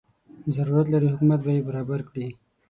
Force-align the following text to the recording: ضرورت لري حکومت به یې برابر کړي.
ضرورت 0.55 0.85
لري 0.93 1.07
حکومت 1.13 1.39
به 1.45 1.51
یې 1.55 1.61
برابر 1.69 1.99
کړي. 2.09 2.27